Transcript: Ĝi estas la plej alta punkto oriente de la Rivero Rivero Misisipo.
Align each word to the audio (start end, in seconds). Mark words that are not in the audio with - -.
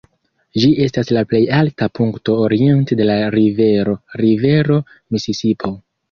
Ĝi 0.61 0.67
estas 0.83 1.09
la 1.17 1.21
plej 1.33 1.41
alta 1.57 1.87
punkto 1.99 2.37
oriente 2.45 2.97
de 3.01 3.05
la 3.09 3.17
Rivero 3.35 3.93
Rivero 4.23 4.79
Misisipo. 5.17 5.71